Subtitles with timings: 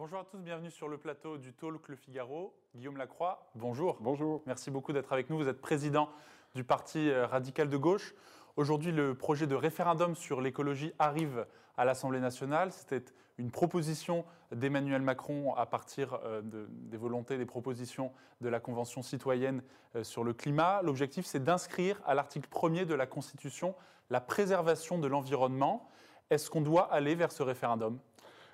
[0.00, 2.54] Bonjour à tous, bienvenue sur le plateau du Talk Le Figaro.
[2.74, 3.98] Guillaume Lacroix, bonjour.
[4.00, 4.40] Bonjour.
[4.46, 5.36] Merci beaucoup d'être avec nous.
[5.36, 6.08] Vous êtes président
[6.54, 8.14] du Parti euh, radical de gauche.
[8.56, 12.72] Aujourd'hui, le projet de référendum sur l'écologie arrive à l'Assemblée nationale.
[12.72, 13.04] C'était
[13.36, 18.10] une proposition d'Emmanuel Macron à partir euh, de- des volontés, des propositions
[18.40, 19.62] de la Convention citoyenne
[19.96, 20.80] euh, sur le climat.
[20.82, 23.74] L'objectif, c'est d'inscrire à l'article 1er de la Constitution
[24.08, 25.90] la préservation de l'environnement.
[26.30, 27.98] Est-ce qu'on doit aller vers ce référendum?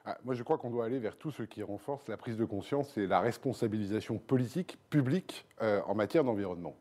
[0.09, 2.44] Ah, moi, je crois qu'on doit aller vers tout ce qui renforce la prise de
[2.44, 6.76] conscience et la responsabilisation politique, publique, euh, en matière d'environnement.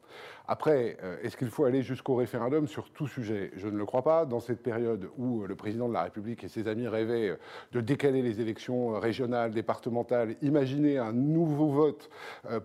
[0.48, 3.49] Après, euh, est-ce qu'il faut aller jusqu'au référendum sur tout sujet?
[3.55, 4.26] Je ne le crois pas.
[4.26, 7.35] Dans cette période où euh, le président de la République et ses amis rêvaient
[7.72, 12.12] de décaler les élections régionales, départementales, imaginer un nouveau vote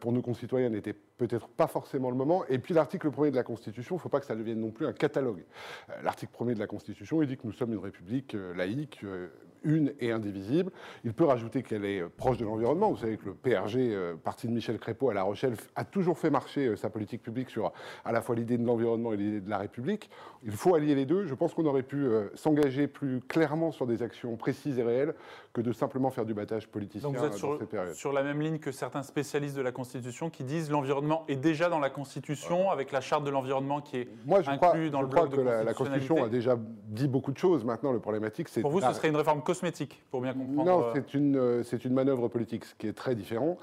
[0.01, 2.45] pour nos concitoyens n'était peut-être pas forcément le moment.
[2.51, 4.73] Et puis l'article 1er de la Constitution, il ne faut pas que ça devienne non
[4.73, 5.42] plus un catalogue.
[6.03, 9.03] L'article 1er de la Constitution, il dit que nous sommes une république laïque,
[9.64, 10.70] une et indivisible.
[11.05, 12.91] Il peut rajouter qu'elle est euh, proche de l'environnement.
[12.91, 16.19] Vous savez que le PRG, euh, parti de Michel Crépeau à La Rochelle, a toujours
[16.19, 17.72] fait marcher euh, sa politique publique sur
[18.05, 20.11] à la fois l'idée de l'environnement et l'idée de la République.
[20.42, 21.27] Il faut allier les deux.
[21.27, 25.14] Je pense qu'on aurait pu euh, s'engager plus clairement sur des actions précises et réelles
[25.52, 27.95] que de simplement faire du battage politicien Donc vous êtes euh, sur, cette période.
[27.95, 31.69] sur la même ligne que certains spécialistes de la Constitution qui disent l'environnement est déjà
[31.69, 35.00] dans la Constitution avec la charte de l'environnement qui est Moi, je inclus crois, dans
[35.00, 37.64] je le crois bloc de que la, la Constitution a déjà dit beaucoup de choses.
[37.64, 40.65] Maintenant, le problématique, c'est Pour vous, ce serait une réforme cosmétique, pour bien comprendre.
[40.65, 43.59] Non, euh, c'est une, euh, c'est une manœuvre politique, ce qui est très différent.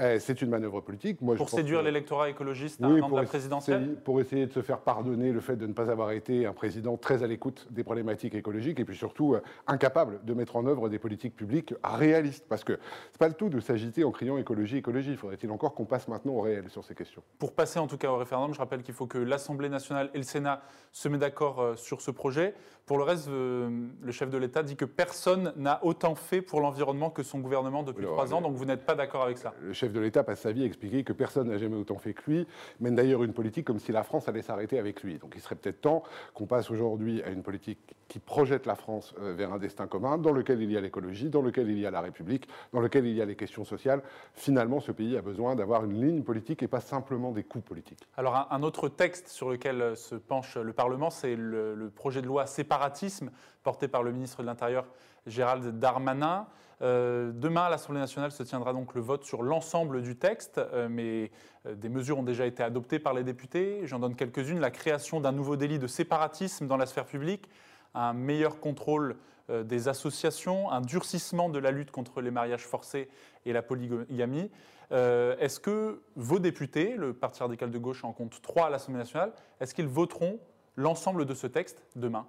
[0.00, 1.20] Euh, c'est une manœuvre politique.
[1.20, 3.28] Moi, je pour pense séduire que- l'électorat écologiste à Oui, un an de la essayer-
[3.28, 6.52] présidentielle pour essayer de se faire pardonner le fait de ne pas avoir été un
[6.52, 10.88] président très à l'écoute des problématiques écologiques et puis surtout incapable de mettre en œuvre
[10.88, 12.46] des politiques publiques réalistes.
[12.48, 12.78] Parce que
[13.10, 15.16] c'est pas le tout de s'agiter en criant écologie, écologie.
[15.16, 17.22] Faudrait-il encore qu'on passe maintenant au réel sur ces questions?
[17.38, 20.18] Pour passer en tout cas au référendum, je rappelle qu'il faut que l'Assemblée nationale et
[20.18, 20.62] le Sénat
[20.92, 22.54] se mettent d'accord sur ce projet.
[22.86, 27.10] Pour le reste, le chef de l'État dit que personne n'a autant fait pour l'environnement
[27.10, 29.54] que son gouvernement depuis Alors, trois ans, donc vous n'êtes pas d'accord avec cela.
[29.60, 32.14] Le chef de l'État passe sa vie à expliquer que personne n'a jamais autant fait
[32.14, 32.46] que lui,
[32.80, 35.18] mène d'ailleurs une politique comme si la France allait s'arrêter avec lui.
[35.18, 36.02] Donc il serait peut-être temps
[36.34, 37.78] qu'on passe aujourd'hui à une politique
[38.08, 41.30] qui projette la France euh, vers un destin commun, dans lequel il y a l'écologie,
[41.30, 44.02] dans lequel il y a la République, dans lequel il y a les questions sociales.
[44.34, 48.06] Finalement, ce pays a besoin d'avoir une ligne politique et pas simplement des coups politiques.
[48.16, 52.26] Alors un, autre texte sur lequel euh, se penche le Parlement, c'est le projet de
[52.26, 53.30] loi séparatisme
[53.62, 54.86] porté par le ministre de l'Intérieur
[55.26, 56.46] Gérald Darmanin.
[56.82, 61.30] Euh, demain, l'Assemblée nationale se tiendra donc le vote sur l'ensemble du texte, euh, mais
[61.66, 63.82] euh, des mesures ont déjà été adoptées par les députés.
[63.84, 64.58] J'en donne quelques-unes.
[64.58, 67.48] La création d'un nouveau délit de séparatisme dans la sphère publique,
[67.94, 69.16] un meilleur contrôle
[69.64, 73.10] des associations, un durcissement de la lutte contre les mariages forcés
[73.44, 74.50] et la polygamie.
[74.90, 79.32] Est-ce que vos députés, le Parti radical de gauche en compte trois à l'Assemblée nationale,
[79.60, 80.38] est-ce qu'ils voteront
[80.76, 82.26] l'ensemble de ce texte demain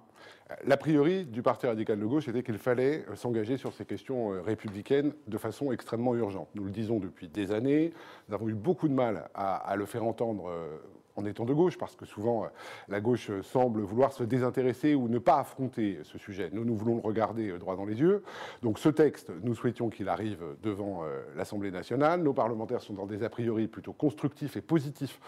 [0.64, 4.32] L'a priori du Parti radical de gauche était qu'il fallait euh, s'engager sur ces questions
[4.32, 6.48] euh, républicaines de façon extrêmement urgente.
[6.54, 7.92] Nous le disons depuis des années,
[8.28, 10.76] nous avons eu beaucoup de mal à, le faire entendre euh,
[11.16, 12.48] en étant de gauche, parce que souvent euh,
[12.88, 16.50] la gauche euh, semble vouloir se désintéresser ou ne pas affronter ce sujet.
[16.52, 18.22] Nous, nous voulons le regarder euh, droit dans les yeux.
[18.62, 21.02] Donc ce texte, nous souhaitions qu'il arrive devant
[21.36, 22.22] l'Assemblée nationale.
[22.22, 25.20] Nos parlementaires sont dans des a priori plutôt constructifs et positifs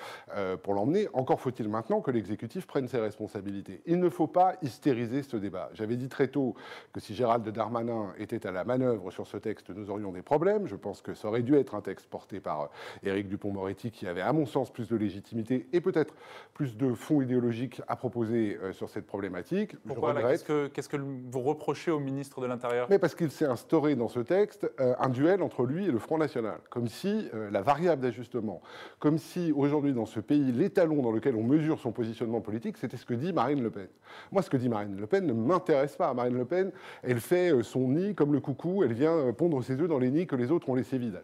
[0.62, 1.08] pour l'emmener.
[1.12, 3.82] Encore faut-il maintenant que l'exécutif prenne ses responsabilités.
[3.86, 5.70] Il ne faut pas hystériser ce débat.
[5.74, 6.54] J'avais dit très tôt
[6.92, 10.66] que si Gérald Darmanin était à la manœuvre sur ce texte, nous aurions des problèmes.
[10.66, 12.70] Je pense que ça aurait dû être un texte porté par
[13.02, 16.14] Éric Dupont-Moretti qui avait, à mon sens, plus de légitimité et peut-être
[16.54, 19.76] plus de fond idéologique à proposer euh, sur cette problématique.
[19.86, 20.14] Pourquoi.
[20.14, 22.86] Qu'est-ce que, vous reprochez au ministre de l'Intérieur?
[22.90, 25.98] Mais parce qu'il s'est instauré dans ce texte euh, un duel entre lui et le
[25.98, 26.58] Front National.
[26.70, 28.62] Comme si euh, la variable d'ajustement,
[28.98, 32.96] comme si aujourd'hui dans ce pays, l'étalon dans lequel on mesure son positionnement politique, c'était
[32.96, 33.88] ce que dit Marine Le Pen.
[34.32, 36.12] Moi, ce que dit Marine Le Pen ne m'intéresse pas.
[36.14, 36.72] Marine Le Pen,
[37.02, 40.26] elle fait son nid comme le coucou, elle vient pondre ses œufs dans les nids
[40.26, 41.20] que les autres ont laissés vides.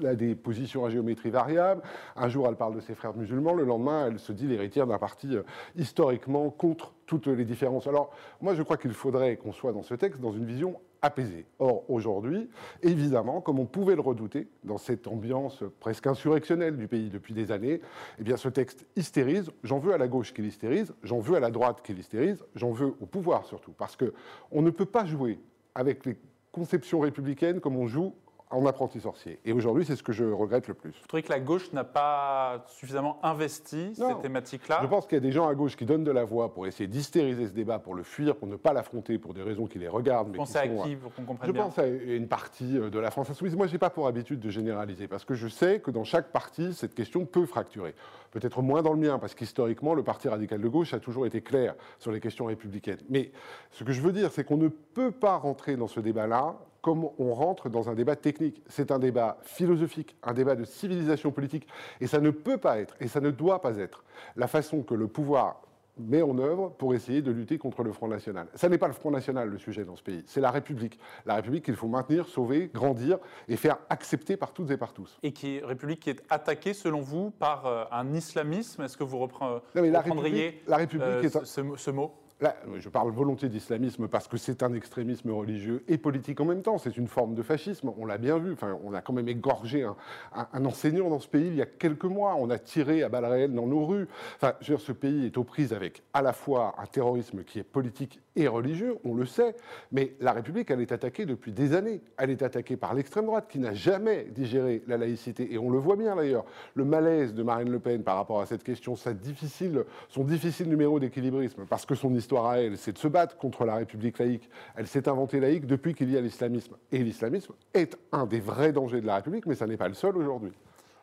[0.00, 1.82] Elle a des positions à géométrie variable.
[2.16, 3.54] Un jour, elle parle de ses frères musulmans.
[3.54, 5.42] Le lendemain, elle se dit l'héritière d'un parti euh,
[5.76, 7.86] historiquement contre toutes les différences.
[7.86, 8.10] Alors,
[8.40, 11.44] moi, je crois qu'il faudrait qu'on soit dans ce texte dans une vision apaisée.
[11.58, 12.48] Or, aujourd'hui,
[12.82, 17.52] évidemment, comme on pouvait le redouter, dans cette ambiance presque insurrectionnelle du pays depuis des
[17.52, 17.80] années,
[18.18, 19.50] eh bien, ce texte hystérise.
[19.62, 22.70] J'en veux à la gauche qui l'hystérise, j'en veux à la droite qui l'hystérise, j'en
[22.70, 24.14] veux au pouvoir surtout, parce que
[24.50, 25.38] on ne peut pas jouer
[25.74, 26.16] avec les
[26.52, 28.14] conceptions républicaines comme on joue
[28.50, 29.40] en apprenti sorcier.
[29.44, 30.92] Et aujourd'hui, c'est ce que je regrette le plus.
[31.00, 34.08] Vous trouvez que la gauche n'a pas suffisamment investi Non.
[34.10, 36.24] cette thématique-là Je pense qu'il y a des gens à gauche qui donnent de la
[36.24, 39.42] voix pour essayer d'hystériser ce débat, pour le fuir, pour ne pas l'affronter pour des
[39.42, 40.28] raisons qui les regardent.
[40.28, 42.28] Mais Vous pensez qui à sont, qui pour qu'on comprenne Je bien pense à une
[42.28, 43.56] partie euh, de la France insoumise.
[43.56, 46.30] Moi, je n'ai pas pour habitude de généraliser, parce que je sais que dans chaque
[46.30, 47.94] parti, cette question peut fracturer.
[48.30, 51.40] Peut-être moins dans le mien, parce qu'historiquement, le Parti radical de gauche a toujours été
[51.40, 52.98] clair sur les questions républicaines.
[53.08, 53.30] Mais
[53.70, 57.08] ce que je veux dire, c'est qu'on ne peut pas rentrer dans ce débat-là comme
[57.18, 58.62] on rentre dans un débat technique.
[58.68, 61.66] C'est un débat philosophique, un débat de civilisation politique.
[61.98, 64.04] Et ça ne peut pas être, et ça ne doit pas être,
[64.36, 65.62] la façon que le pouvoir
[65.96, 68.48] met en œuvre pour essayer de lutter contre le Front National.
[68.54, 70.98] Ça n'est pas le Front National le sujet dans ce pays, c'est la République.
[71.24, 75.18] La République qu'il faut maintenir, sauver, grandir et faire accepter par toutes et par tous.
[75.22, 78.82] Et qui est République qui est attaquée, selon vous, par euh, un islamisme?
[78.82, 82.12] Est-ce que vous reprendriez la République, la République euh, est ce mot?
[82.40, 86.62] Là, je parle volontiers d'islamisme parce que c'est un extrémisme religieux et politique en même
[86.62, 86.78] temps.
[86.78, 87.92] C'est une forme de fascisme.
[87.96, 88.52] On l'a bien vu.
[88.52, 92.04] Enfin, on a quand même égorgé un, enseignant dans ce pays il y a quelques
[92.04, 92.34] mois.
[92.36, 94.08] On a tiré à balles réelles dans nos rues.
[94.36, 98.20] Enfin, ce pays est aux prises avec à la fois un terrorisme qui est politique
[98.36, 99.54] et religieux, on le sait.
[99.92, 102.00] Mais la République, elle est attaquée depuis des années.
[102.16, 105.52] Elle est attaquée par l'extrême droite qui n'a jamais digéré la laïcité.
[105.52, 106.44] Et on le voit bien d'ailleurs.
[106.74, 111.64] Le malaise de Marine Le Pen par rapport à cette question, son difficile numéro d'équilibrisme,
[111.68, 114.48] parce que son histoire à elle, c'est de se battre contre la République laïque.
[114.76, 116.74] Elle s'est inventée laïque depuis qu'il y a l'islamisme.
[116.90, 119.94] Et l'islamisme est un des vrais dangers de la République, mais ça n'est pas le
[119.94, 120.52] seul aujourd'hui.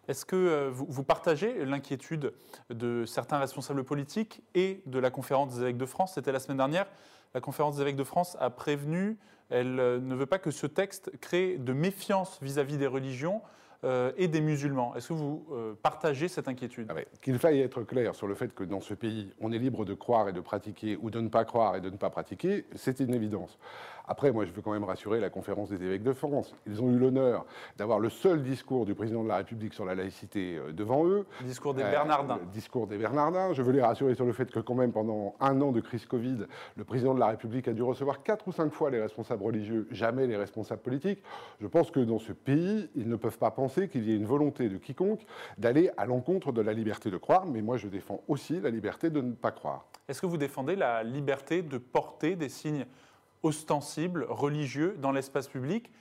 [0.07, 2.33] Est-ce que euh, vous partagez l'inquiétude
[2.71, 6.15] de certains responsables politiques et de la conférence des évêques de France?
[6.15, 6.87] C'était la semaine dernière.
[7.35, 9.19] La conférence des évêques de France a prévenu,
[9.51, 13.41] elle euh, ne veut pas que ce texte crée de méfiance vis-à-vis des religions.
[13.83, 14.93] Euh, et des musulmans.
[14.95, 16.87] Est-ce que vous euh, partagez cette inquiétude?
[16.91, 19.85] Ah Qu'il faille être clair sur le fait que dans ce pays, on est libre
[19.85, 22.65] de croire et de pratiquer, ou de ne pas croire et de ne pas pratiquer,
[22.75, 23.57] c'est une évidence.
[24.07, 26.55] Après, moi, je veux quand même rassurer la conférence des évêques de France.
[26.67, 27.45] Ils ont eu l'honneur
[27.77, 31.25] d'avoir le seul discours du président de la République sur la laïcité euh, devant eux.
[31.41, 32.39] Le discours des Bernardins.
[32.39, 33.53] le discours des Bernardins.
[33.53, 36.05] Je veux les rassurer sur le fait que quand même, pendant un an de crise
[36.05, 36.45] Covid,
[36.75, 39.87] le président de la République a dû recevoir quatre ou cinq fois les responsables religieux,
[39.91, 41.21] jamais les responsables politiques.
[41.59, 44.25] Je pense que dans ce pays, ils ne peuvent pas penser qu'il y ait une
[44.25, 45.25] volonté de quiconque
[45.57, 49.09] d'aller à l'encontre de la liberté de croire, mais moi je défends aussi la liberté
[49.09, 49.85] de ne pas croire.
[50.07, 52.85] Est-ce que vous défendez la liberté de porter des signes
[53.43, 55.91] ostensible, religieux, dans l'espace public.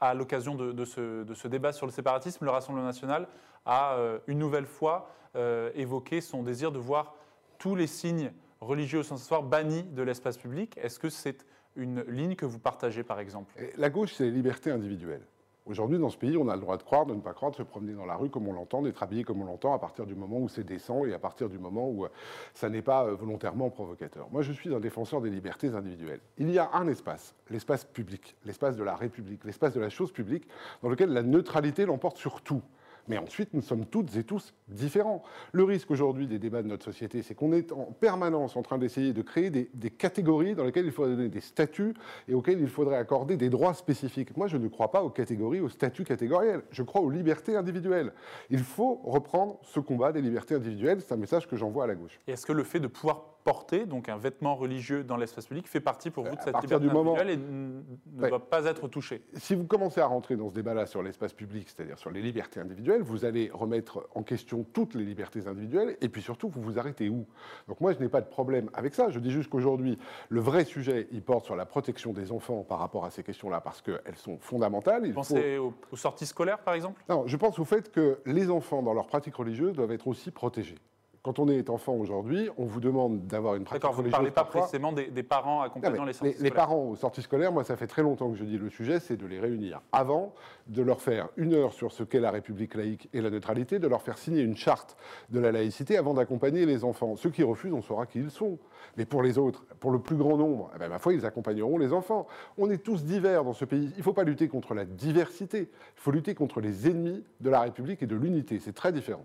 [0.00, 3.26] À l'occasion de, ce, débat sur le séparatisme, le Rassemblement national
[3.66, 7.14] a euh, une nouvelle fois euh, évoqué son désir de voir
[7.58, 10.78] tous les signes religieux ostensatoires bannis de l'espace public.
[10.78, 11.44] Est-ce que c'est
[11.76, 13.54] une ligne que vous partagez, par exemple?
[13.76, 15.22] La gauche, c'est la liberté individuelle.
[15.68, 17.56] Aujourd'hui, dans ce pays, on a le droit de croire, de ne pas croire, de
[17.56, 20.06] se promener dans la rue comme on l'entend, d'être habillé comme on l'entend, à partir
[20.06, 22.08] du moment où c'est décent et à partir du moment où euh,
[22.54, 24.28] ça n'est pas euh, volontairement provocateur.
[24.32, 26.20] Moi, je suis un défenseur des libertés individuelles.
[26.38, 30.10] Il y a un espace, l'espace public, l'espace de la République, l'espace de la chose
[30.10, 30.48] publique,
[30.82, 32.62] dans lequel la neutralité l'emporte sur tout.
[33.08, 35.22] Mais ensuite, nous sommes toutes et tous différents.
[35.52, 38.78] Le risque aujourd'hui des débats de notre société, c'est qu'on est en permanence en train
[38.78, 41.94] d'essayer de créer des, catégories dans lesquelles il faudrait donner des statuts
[42.28, 44.36] et auxquelles il faudrait accorder des droits spécifiques.
[44.36, 46.62] Moi, je ne crois pas aux catégories, aux statuts catégoriels.
[46.70, 48.12] Je crois aux libertés individuelles.
[48.50, 51.00] Il faut reprendre ce combat des libertés individuelles.
[51.00, 52.20] C'est un message que j'envoie à la gauche.
[52.26, 55.80] Est-ce que le fait de pouvoir porter, donc un vêtement religieux dans l'espace public, fait
[55.80, 59.54] partie pour vous de cette liberté du moment, et ne doit pas être touché Si
[59.54, 63.02] vous commencez à rentrer dans ce débat-là sur l'espace public, c'est-à-dire sur les libertés individuelles,
[63.02, 67.08] vous allez remettre en question toutes les libertés individuelles, et puis surtout, vous vous arrêtez
[67.08, 67.26] où?
[67.68, 69.08] Donc moi, je n'ai pas de problème avec ça.
[69.10, 69.98] Je dis juste qu'aujourd'hui,
[70.28, 73.60] le vrai sujet, il porte sur la protection des enfants par rapport à ces questions-là,
[73.60, 75.06] parce qu'elles sont fondamentales.
[75.06, 77.02] Vous pensez aux, aux sorties scolaires, par exemple?
[77.08, 80.30] Non, je pense au fait que les enfants, dans leur pratique religieuse, doivent être aussi
[80.30, 80.76] protégés.
[81.22, 83.96] Quand on est enfant aujourd'hui, on vous demande d'avoir une pratique religieuse.
[83.96, 86.96] D'accord, vous ne parlez pas précisément des, parents accompagnant les sorties les, les parents aux
[86.96, 89.40] sorties scolaires, moi, ça fait très longtemps que je dis le sujet, c'est de les
[89.40, 90.32] réunir avant,
[90.68, 93.88] de leur faire une heure sur ce qu'est la République laïque et la neutralité, de
[93.88, 94.96] leur faire signer une charte
[95.30, 97.16] de la laïcité avant d'accompagner les enfants.
[97.16, 98.58] Ceux qui refusent, on saura qui ils sont.
[98.96, 101.78] Mais pour les autres, pour le plus grand nombre, eh ben, ma foi, ils accompagneront
[101.78, 102.26] les enfants.
[102.56, 103.90] On est tous divers dans ce pays.
[103.94, 107.50] Il ne faut pas lutter contre la diversité, il faut lutter contre les ennemis de
[107.50, 108.60] la République et de l'unité.
[108.60, 109.24] C'est très différent.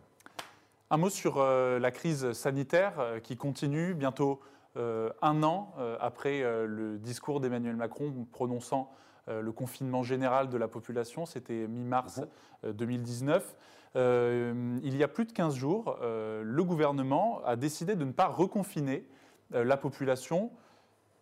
[0.89, 4.41] Un mot sur euh, la crise sanitaire euh, qui continue bientôt
[4.75, 8.91] euh, un an après le discours d'Emmanuel Macron prononçant
[9.27, 12.21] le confinement général de la population, c'était mi-mars
[12.67, 13.55] 2019.
[13.95, 14.81] Mhm.
[14.83, 19.07] il y a plus de 15 jours, le gouvernement a décidé de ne pas reconfiner
[19.51, 20.51] la population.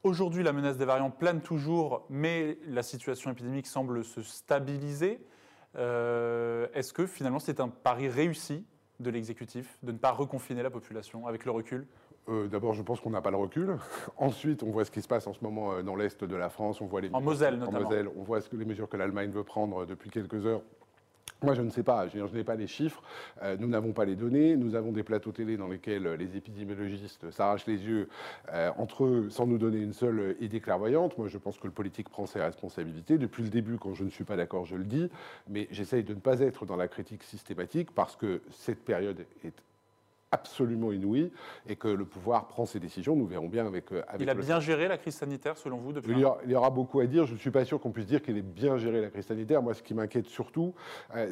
[0.04, 5.20] Aujourd'hui, la menace des variants plane toujours, mais la situation épidémique semble se stabiliser.
[5.76, 8.66] Est-ce que finalement c'est un pari réussi
[9.02, 11.86] de l'exécutif de ne pas reconfiner la population avec le recul
[12.30, 13.78] euh, D'abord, je pense qu'on n'a pas le recul.
[14.18, 16.50] Ensuite, on voit ce qui se passe en ce moment euh, dans l'est de la
[16.50, 16.82] France.
[16.82, 17.82] On voit les en Moselle, notamment.
[17.82, 20.62] Moselle, on voit ce que les mesures que l'Allemagne veut prendre depuis quelques heures
[21.44, 23.02] moi, je ne sais pas, je, n'ai pas les chiffres,
[23.42, 27.32] euh, nous n'avons pas les données, nous avons des plateaux télé dans lesquels les épidémiologistes
[27.32, 28.10] s'arrachent les yeux
[28.54, 31.18] euh, entre eux sans nous donner une seule idée clairvoyante.
[31.18, 33.18] Moi, je pense que le politique prend ses responsabilités.
[33.18, 35.10] Depuis le début, quand je ne suis pas d'accord, je le dis,
[35.50, 39.54] mais j'essaye de ne pas être dans la critique systématique parce que cette période est
[40.32, 41.32] absolument inouïe
[41.68, 43.16] et que le pouvoir prend ses décisions.
[43.16, 43.92] Nous verrons bien avec.
[43.92, 46.52] avec il a bien géré la crise sanitaire, selon vous, depuis il y, aura, il
[46.52, 47.26] y aura beaucoup à dire.
[47.26, 49.62] Je ne suis pas sûr qu'on puisse dire qu'il ait bien géré la crise sanitaire.
[49.62, 50.74] Moi, ce qui m'inquiète surtout,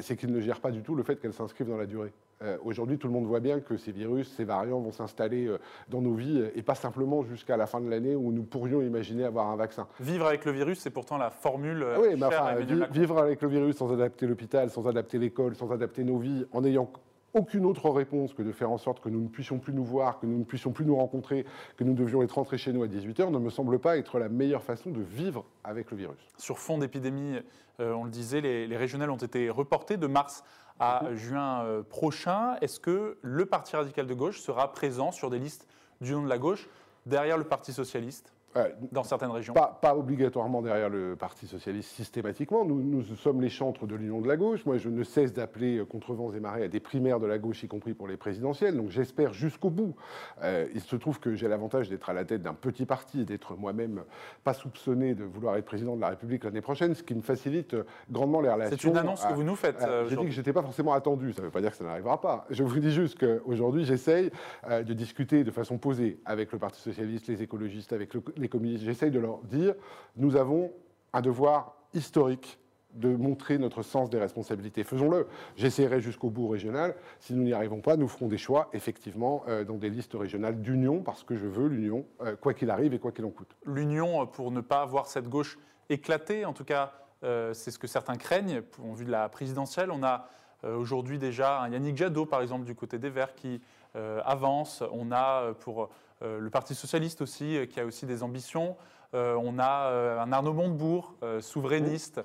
[0.00, 2.12] c'est qu'il ne gère pas du tout le fait qu'elle s'inscrive dans la durée.
[2.42, 5.58] Euh, aujourd'hui, tout le monde voit bien que ces virus, ces variants vont s'installer euh,
[5.88, 9.24] dans nos vies et pas simplement jusqu'à la fin de l'année où nous pourrions imaginer
[9.24, 9.86] avoir un vaccin.
[10.00, 11.84] Vivre avec le virus, c'est pourtant la formule.
[12.00, 12.54] Oui, mais enfin,
[12.90, 16.64] vivre avec le virus sans adapter l'hôpital, sans adapter l'école, sans adapter nos vies, en
[16.64, 16.90] ayant
[17.34, 20.18] aucune autre réponse que de faire en sorte que nous ne puissions plus nous voir,
[20.18, 21.44] que nous ne puissions plus nous rencontrer,
[21.76, 24.28] que nous devions être rentrés chez nous à 18h, ne me semble pas être la
[24.28, 26.18] meilleure façon de vivre avec le virus.
[26.38, 27.38] Sur fond d'épidémie,
[27.80, 30.44] euh, on le disait, les, les, régionales ont été reportées de mars
[30.80, 31.14] à mhm.
[31.16, 32.56] juin euh, prochain.
[32.60, 35.68] Est-ce que le Parti radical de gauche sera présent sur des listes
[36.00, 36.68] du nom de la gauche
[37.06, 38.32] derrière le Parti socialiste?
[38.90, 42.64] Dans certaines régions pas, pas, obligatoirement derrière le Parti socialiste systématiquement.
[42.64, 44.66] Nous, nous sommes les chantres de l'union de la gauche.
[44.66, 47.38] Moi, je ne cesse d'appeler euh, contre vents et marées à des primaires de la
[47.38, 48.76] gauche, y compris pour les présidentielles.
[48.76, 49.94] Donc j'espère jusqu'au bout.
[50.42, 53.24] Euh, il se trouve que j'ai l'avantage d'être à la tête d'un petit parti et
[53.24, 54.02] d'être moi-même
[54.42, 57.74] pas soupçonné de vouloir être président de la République l'année prochaine, ce qui me facilite
[57.74, 58.76] euh, grandement les relations.
[58.80, 59.78] C'est une annonce que vous nous faites.
[60.08, 61.32] J'ai dit que je n'étais pas forcément attendu.
[61.32, 62.46] Ça ne veut pas dire que ça n'arrivera pas.
[62.50, 64.30] Je vous dis juste qu'aujourd'hui, j'essaye
[64.68, 68.84] de discuter de façon posée avec le Parti socialiste, les écologistes, avec les communistes.
[68.84, 69.74] J'essaye de leur dire,
[70.16, 70.72] nous avons
[71.12, 72.58] un devoir historique
[72.94, 74.84] de montrer notre sens des responsabilités.
[74.84, 75.28] Faisons-le.
[75.56, 76.94] J'essaierai jusqu'au bout régional.
[77.20, 80.60] Si nous n'y arrivons pas, nous ferons des choix, effectivement, euh, dans des listes régionales
[80.60, 83.56] d'union, parce que je veux l'union, euh, quoi qu'il arrive et quoi qu'il en coûte.
[83.64, 86.92] L'union, pour ne pas voir cette gauche éclater, en tout cas,
[87.22, 89.90] euh, c'est ce que certains craignent, en vue de la présidentielle.
[89.90, 90.28] On a
[90.62, 93.62] aujourd'hui déjà un Yannick Jadot, par exemple, du côté des Verts, qui
[93.94, 94.84] avance.
[94.92, 95.88] On a pour
[96.22, 98.76] le Parti socialiste aussi, qui a aussi des ambitions.
[99.14, 102.20] Euh, on a euh, un Arnaud Montebourg, euh, souverainiste,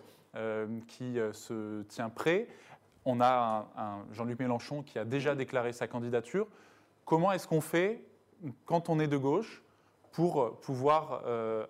[0.89, 2.49] qui se tient prêt.
[3.05, 6.45] On a un, Jean-Luc Mélenchon qui a déjà déclaré sa candidature.
[7.05, 8.03] Comment est-ce qu'on fait
[8.65, 9.63] quand on est de gauche
[10.11, 11.23] pour pouvoir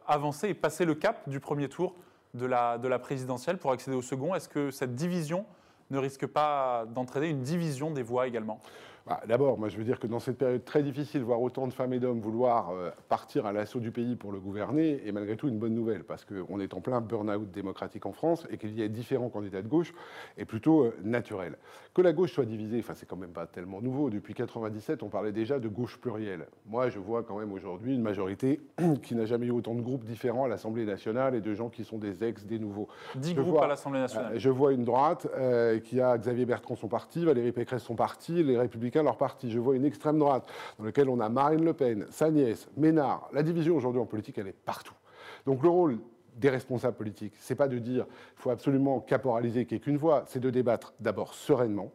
[0.07, 1.93] avancer et passer le cap du premier tour
[2.33, 4.33] de la, de la présidentielle pour accéder au second?
[4.33, 5.45] Est-ce que cette division
[5.91, 8.59] ne risque pas d'entraîner une division des voix également?
[9.07, 11.73] Bah, d'abord, moi je veux dire que dans cette période très difficile, voir autant de
[11.73, 15.37] femmes et d'hommes vouloir euh, partir à l'assaut du pays pour le gouverner est malgré
[15.37, 18.71] tout une bonne nouvelle, parce qu'on est en plein burn-out démocratique en France et qu'il
[18.71, 19.93] y ait différents candidats de gauche
[20.37, 21.55] est plutôt euh, naturel.
[21.93, 24.09] Que la gauche soit divisée, enfin c'est quand même pas tellement nouveau.
[24.09, 26.47] Depuis 1997, on parlait déjà de gauche plurielle.
[26.65, 28.59] Moi je vois quand même aujourd'hui une majorité
[29.03, 31.83] qui n'a jamais eu autant de groupes différents à l'Assemblée nationale et de gens qui
[31.83, 32.87] sont des ex, des nouveaux.
[33.13, 34.33] Dix groupes à l'Assemblée nationale.
[34.33, 35.27] Euh, je vois une droite
[35.83, 39.51] qui a Xavier Bertrand son parti, Valérie Pécresse son parti, les Républicains leur parti.
[39.51, 40.47] Je vois une extrême droite
[40.79, 43.29] dans laquelle on a Marine Le Pen, sa nièce, Ménard.
[43.33, 44.93] La division aujourd'hui en politique, elle est partout.
[45.45, 45.99] Donc le rôle
[46.35, 49.97] des responsables politiques, c'est pas de dire il faut absolument caporaliser qu'il n'y ait qu'une
[49.97, 51.91] voix, c'est de débattre d'abord sereinement,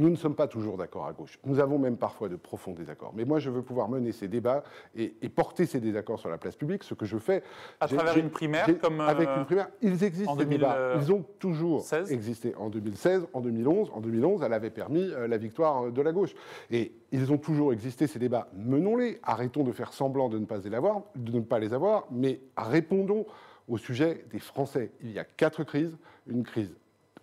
[0.00, 1.38] nous ne sommes pas toujours d'accord à gauche.
[1.44, 3.12] Nous avons même parfois de profonds désaccords.
[3.14, 4.64] Mais moi, je veux pouvoir mener ces débats
[4.96, 7.42] et, porter ces désaccords sur la place publique, ce que je fais.
[7.80, 9.00] À travers une primaire comme.
[9.00, 9.68] Avec une primaire.
[9.82, 10.94] Ils existent, ces débats.
[10.96, 12.54] Ils ont toujours existé.
[12.56, 13.90] En 2016, en 2011.
[13.94, 16.34] En 2011, elle avait permis euh, la victoire euh, de la gauche.
[16.70, 18.48] Et ils ont toujours existé, ces débats.
[18.54, 19.20] Menons-les.
[19.22, 22.40] Arrêtons de faire semblant de ne pas les avoir, de ne pas les avoir mais
[22.56, 23.26] répondons
[23.68, 24.92] au sujet des Français.
[25.02, 25.96] Il y a quatre crises.
[26.26, 26.74] Une crise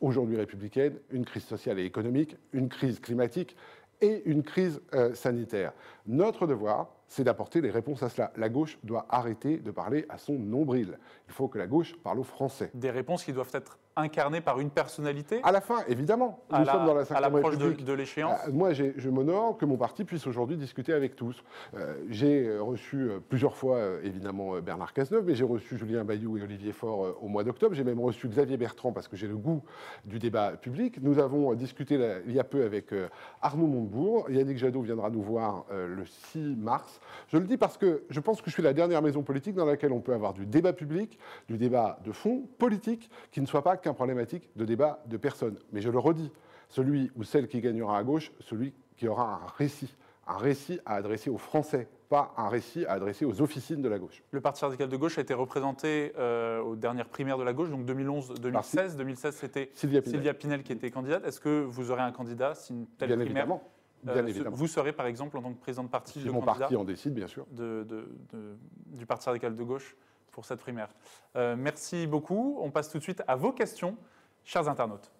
[0.02, 3.56] aujourd'hui républicaine, une crise sociale et économique, une crise climatique
[4.02, 5.74] et une crise euh, sanitaire.
[6.06, 8.32] Notre devoir, c'est d'apporter des réponses à cela.
[8.38, 10.98] La gauche doit arrêter de parler à son nombril.
[11.28, 12.70] Il faut que la gauche parle aux Français.
[12.74, 16.40] Des réponses qui doivent être incarnées par une personnalité À la fin, évidemment.
[16.52, 20.06] Nous sommes dans la À l'approche de, l'échéance euh, Moi, je m'honore que mon parti
[20.06, 21.44] puisse aujourd'hui discuter avec tous.
[21.76, 26.44] Euh, j'ai euh, reçu plusieurs fois, évidemment, Bernard Cazeneuve, mais j'ai reçu Julien Bayou et
[26.44, 27.76] Olivier Faure au mois d'octobre.
[27.76, 29.64] J'ai même reçu Xavier Bertrand parce que j'ai le goût
[30.06, 31.02] du débat public.
[31.02, 32.94] Nous avons discuté il y a peu avec
[33.42, 34.30] Arnaud Montebourg.
[34.30, 37.00] Yannick Jadot viendra nous voir le 6 mars.
[37.30, 39.66] Je le dis parce que je pense que je suis la dernière maison politique dans
[39.66, 43.64] laquelle on peut avoir du débat public, du débat de fond, politique, qui ne soit
[43.64, 45.58] pas qu'un problématique de débat de personnes.
[45.72, 46.30] Mais je le redis,
[46.68, 49.96] celui ou celle qui gagnera à gauche, celui qui aura un récit,
[50.28, 53.98] un récit à adresser aux Français, pas un récit à adresser aux officines de la
[53.98, 54.24] gauche.
[54.32, 57.70] Le Parti radical de gauche a été représenté euh, aux dernières primaires de la gauche,
[57.70, 58.98] donc 2011-2016.
[58.98, 61.26] 2016, c'était Sylvia, Pinel qui était candidate.
[61.26, 63.64] Est-ce que vous aurez un candidat si une telle Bien primaire évidemment.
[64.08, 66.84] Euh, vous serez par exemple en tant que président de parti si mon parti en
[66.84, 67.46] décide, bien sûr.
[67.52, 69.96] du Parti radical de gauche
[70.38, 70.90] pour cette primaire.
[71.36, 72.60] Euh, merci beaucoup.
[72.62, 73.98] On passe tout de suite à vos questions,
[74.44, 75.12] chers internautes.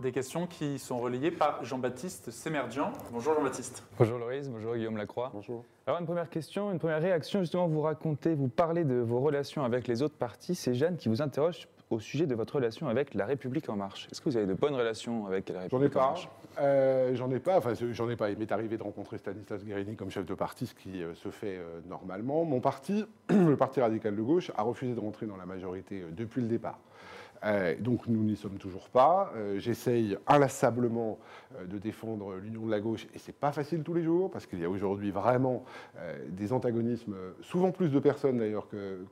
[0.00, 2.92] Des questions qui sont relayées par Jean-Baptiste Semerdian.
[3.10, 3.82] Bonjour Jean-Baptiste.
[3.98, 5.32] Bonjour Loris, bonjour Guillaume Lacroix.
[5.34, 5.64] Bonjour.
[5.88, 9.64] Alors une première question, une première réaction, justement vous racontez, vous parlez de vos relations
[9.64, 10.54] avec les autres partis.
[10.54, 14.08] C'est Jeanne qui vous interroge au sujet de votre relation avec La République En Marche.
[14.10, 16.00] Est-ce que vous avez de bonnes relations avec La République En.
[16.00, 16.28] Marche?
[16.58, 17.58] Euh, j'en ai pas.
[17.58, 18.30] Enfin, j'en ai pas.
[18.30, 21.30] Il m'est arrivé de rencontrer Stanislas Guérini comme chef de parti, ce qui euh, se
[21.30, 22.44] fait euh, normalement.
[22.44, 26.10] Mon parti, le Parti radical de gauche, a refusé de rentrer dans la majorité euh,
[26.10, 26.78] depuis le départ.
[27.44, 29.32] Euh, donc nous n'y sommes toujours pas.
[29.36, 31.18] Euh, J'essaye inlassablement
[31.56, 34.46] euh, de défendre l'union de la gauche et c'est pas facile tous les jours parce
[34.46, 35.64] qu'il y a aujourd'hui vraiment
[36.28, 39.04] des antagonismes, souvent plus de personnes d'ailleurs que,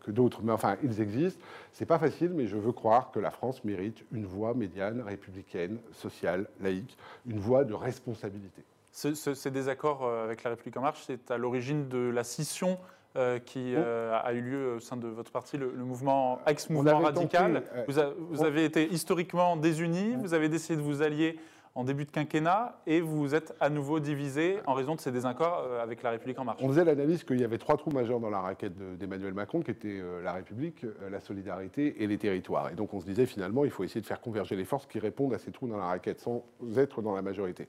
[0.00, 1.40] que- d'autres, mais enfin ils existent.
[1.72, 5.78] C'est pas facile, mais je veux croire que la France mérite une voie médiane, républicaine,
[5.92, 8.62] sociale, laïque, une voie de responsabilité.
[8.92, 12.78] Ce- ce- ces désaccords avec La République En Marche, c'est à l'origine de la scission
[13.16, 16.96] euh, qui euh, a eu lieu au sein de votre parti, le, le mouvement ex-mouvement
[16.98, 17.54] avait radical.
[17.54, 21.02] tenté, euh, vous, a- vous on- avez été historiquement désunis, vous avez décidé de vous
[21.02, 21.38] allier
[21.74, 25.12] en début de quinquennat et vous vous êtes à nouveau divisé en raison de ces
[25.12, 26.58] désaccords euh, avec La République En Marche.
[26.62, 29.60] On faisait l'analyse qu'il y avait trois trous majeurs dans la raquette de- d'Emmanuel Macron,
[29.60, 32.70] qui étaient euh, la République, euh, la solidarité et les territoires.
[32.70, 34.98] Et donc on se disait finalement, il faut essayer de faire converger les forces qui
[34.98, 36.44] répondent à ces trous dans la raquette sans
[36.78, 37.68] être dans la majorité.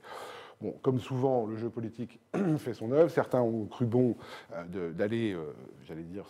[0.59, 2.19] Bon, comme souvent, le jeu politique
[2.57, 3.11] fait son œuvre.
[3.11, 4.15] Certains ont cru bon
[4.53, 5.53] euh, d'aller, euh,
[5.85, 6.25] j'allais dire,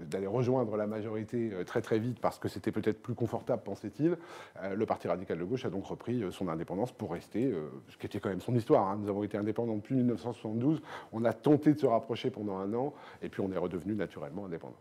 [0.00, 4.16] d'aller rejoindre la majorité euh, très très vite parce que c'était peut-être plus confortable, pensait-il.
[4.62, 7.68] Euh, le Parti radical de gauche a donc repris euh, son indépendance pour rester, euh,
[7.90, 8.88] ce qui était quand même son histoire.
[8.88, 8.98] hein.
[8.98, 10.80] Nous avons été indépendants depuis 1972.
[11.12, 14.46] On a tenté de se rapprocher pendant un an et puis on est redevenu naturellement
[14.46, 14.78] indépendant.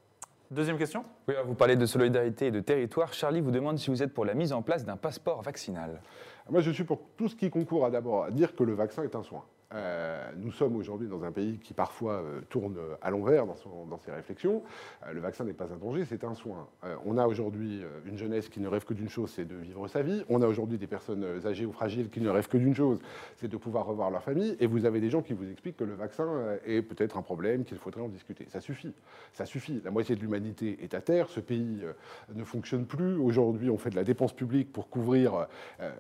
[0.50, 3.12] Deuxième question Oui, vous parlez de solidarité et de territoire.
[3.12, 6.00] Charlie vous demande si vous êtes pour la mise en place d'un passeport vaccinal.
[6.50, 9.04] Moi, je suis pour tout ce qui concourt à d'abord à dire que le vaccin
[9.04, 9.46] est un soin.
[9.74, 14.12] Euh, nous sommes aujourd'hui dans un pays qui parfois euh, tourne à l'envers dans, ses
[14.12, 14.64] réflexions.
[15.06, 16.68] Euh, le vaccin n'est pas un danger, c'est un soin.
[16.84, 19.56] Euh, on a aujourd'hui euh, une jeunesse qui ne rêve que d'une chose, c'est de
[19.56, 20.24] vivre sa vie.
[20.30, 23.00] On a aujourd'hui des personnes euh, âgées ou fragiles qui ne rêvent que d'une chose,
[23.38, 24.56] c'est de pouvoir revoir leur famille.
[24.60, 27.22] Et vous avez des gens qui vous expliquent que le vaccin euh, est peut-être un
[27.22, 28.46] problème, qu'il faudrait en discuter.
[28.50, 28.94] Ça suffit.
[29.34, 29.82] Ça suffit.
[29.84, 31.30] La moitié de l'humanité est à terre.
[31.30, 31.94] Ce pays euh,
[32.34, 33.16] ne fonctionne plus.
[33.18, 35.48] Aujourd'hui, on fait de la dépense publique pour couvrir
[35.80, 35.92] euh,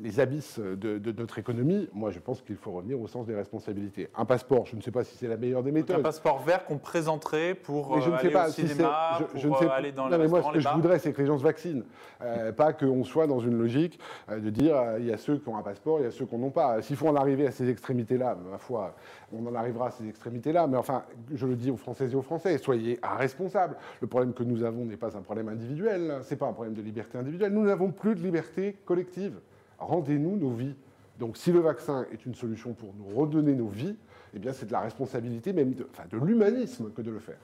[0.00, 1.88] les abysses de, de notre économie.
[1.92, 4.08] Moi, je pense qu'il faut revenir au sens des responsabilités.
[4.16, 6.02] Un passeport, je ne sais pas si c'est la meilleure des Donc un méthodes.
[6.02, 9.18] passeport vert qu'on présenterait pour Mais je euh, ne sais aller pas au si cinéma,
[9.34, 10.98] je- je pour ne sais euh, aller dans Non, mais moi, ce que je voudrais,
[10.98, 11.84] c'est que les gens se vaccinent.
[12.22, 13.98] Euh, pas qu'on soit dans une logique
[14.30, 16.36] de dire il y a ceux qui ont un passeport, il y a ceux qui
[16.36, 16.82] n'en ont pas.
[16.82, 18.94] S'il faut en arriver à ces extrémités-là, ma foi,
[19.32, 20.66] on en arrivera à ces extrémités-là.
[20.66, 21.04] Mais enfin,
[21.34, 23.76] je le dis aux Françaises et aux Français, soyez responsables.
[24.00, 26.82] Le problème que nous avons n'est pas un problème individuel, c'est pas un problème de
[26.82, 27.52] liberté individuelle.
[27.52, 29.38] Nous n'avons plus de liberté collective.
[29.78, 30.74] Rendez-nous nos vies.
[31.18, 33.96] Donc, si le vaccin est une solution pour nous redonner nos vies,
[34.34, 37.38] eh bien, c'est de la responsabilité, même de, enfin, de l'humanisme que de le faire.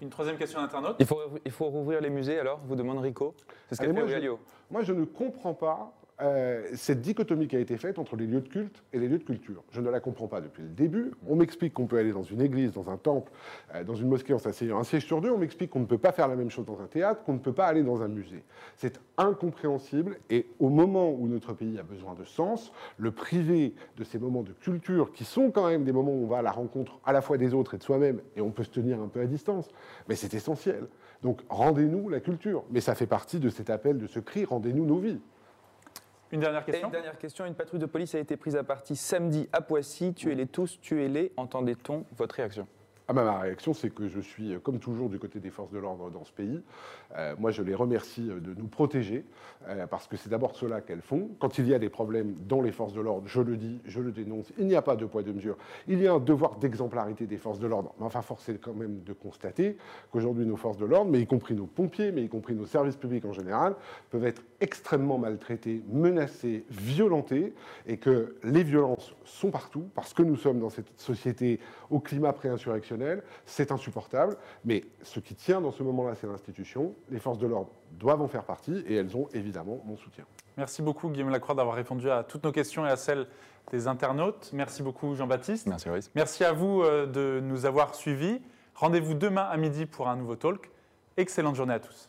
[0.00, 0.96] Une troisième question d'internaute.
[1.00, 2.60] Il faut, il faut rouvrir les musées alors?
[2.64, 3.34] Vous demande Rico.
[3.68, 4.30] C'est ce qu'a fait moi, je-.
[4.70, 8.40] Moi, je ne comprends pas euh, cette dichotomie qui a été faite entre les lieux
[8.40, 9.62] de culte et les lieux de culture.
[9.70, 11.12] Je ne la comprends pas depuis le début.
[11.28, 13.30] On m'explique qu'on peut aller dans une église, dans un temple,
[13.74, 15.30] euh, dans une mosquée en s'asseyant un siège sur deux.
[15.30, 17.38] On m'explique qu'on ne peut pas faire la même chose dans un théâtre, qu'on ne
[17.38, 18.42] peut pas aller dans un musée.
[18.76, 24.02] C'est incompréhensible et au moment où notre pays a besoin de sens, le priver de
[24.04, 26.52] ces moments de culture qui sont quand même des moments où on va à la
[26.52, 29.08] rencontre à la fois des autres et de soi-même et on peut se tenir un
[29.08, 29.68] peu à distance,
[30.08, 30.88] mais c'est essentiel.
[31.22, 32.64] Donc rendez-nous la culture.
[32.70, 35.20] Mais ça fait partie de cet appel, de ce cri, rendez-nous nos vies.
[36.30, 36.88] Une dernière Et question.
[36.88, 40.12] une dernière question, une patrouille de police a été prise à partie samedi à Poissy.
[40.12, 41.32] Tuez-les tous, tuez-les.
[41.36, 42.66] Entendait-on votre réaction?
[43.10, 45.70] Ah bah, ma réaction, c'est que je suis, euh, comme toujours, du côté des forces
[45.70, 46.60] de l'ordre dans ce pays.
[47.16, 49.24] Euh, moi, je les remercie euh, de nous protéger,
[49.90, 51.30] parce que c'est d'abord cela qu'elles font.
[51.40, 54.00] Quand il y a des problèmes dans les forces de l'ordre, je le dis, je
[54.00, 55.56] le dénonce, il n'y a pas de poids, de mesure.
[55.88, 57.94] Il y a un devoir d'exemplarité des forces de l'ordre.
[57.98, 59.76] Mais enfin, force est quand même de constater
[60.12, 62.96] qu'aujourd'hui, nos forces de l'ordre, mais y compris nos pompiers, mais y compris nos services
[62.96, 63.74] publics en général,
[64.10, 67.52] peuvent être extrêmement maltraités, menacés, violentés,
[67.86, 71.58] et que les violences sont partout, parce que nous sommes dans cette société
[71.90, 72.97] au climat pré-insurrectionnel,
[73.46, 76.94] c'est insupportable, mais ce qui tient dans ce moment-là, c'est l'institution.
[77.10, 80.24] Les forces de l'ordre doivent en faire partie, et elles ont évidemment mon soutien.
[80.56, 83.26] Merci beaucoup Guillaume Lacroix d'avoir répondu à toutes nos questions et à celles
[83.70, 84.50] des internautes.
[84.52, 85.66] Merci beaucoup Jean-Baptiste.
[85.66, 85.88] Merci.
[86.14, 88.40] Merci à vous euh, de nous avoir suivis.
[88.74, 90.70] Rendez-vous demain à midi pour un nouveau talk.
[91.16, 92.07] Excellente journée à tous.